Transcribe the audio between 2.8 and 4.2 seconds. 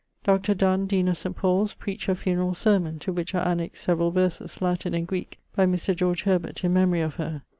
to which are annexed severall